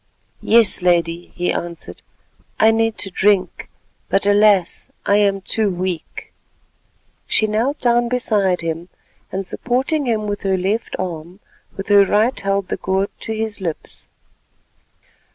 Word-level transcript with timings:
"Yes, 0.41 0.81
Lady," 0.81 1.31
he 1.35 1.53
answered; 1.53 2.01
"I 2.59 2.71
need 2.71 2.97
to 2.97 3.11
drink, 3.11 3.69
but 4.09 4.25
alas! 4.25 4.89
I 5.05 5.17
am 5.17 5.41
too 5.41 5.69
weak." 5.69 6.33
She 7.27 7.45
knelt 7.45 7.77
down 7.81 8.09
beside 8.09 8.61
him, 8.61 8.89
and 9.31 9.45
supporting 9.45 10.07
him 10.07 10.25
with 10.25 10.41
her 10.41 10.57
left 10.57 10.95
arm, 10.97 11.39
with 11.77 11.89
her 11.89 12.03
right 12.03 12.39
held 12.39 12.69
the 12.69 12.77
gourd 12.77 13.09
to 13.19 13.33
his 13.35 13.61
lips. 13.61 14.07